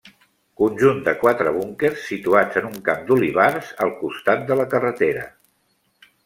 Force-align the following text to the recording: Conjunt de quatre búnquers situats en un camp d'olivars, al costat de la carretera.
Conjunt 0.59 1.01
de 1.07 1.11
quatre 1.23 1.51
búnquers 1.57 2.07
situats 2.11 2.57
en 2.63 2.69
un 2.71 2.79
camp 2.89 3.05
d'olivars, 3.11 3.69
al 3.87 3.93
costat 4.01 4.43
de 4.49 4.59
la 4.63 4.67
carretera. 4.73 5.29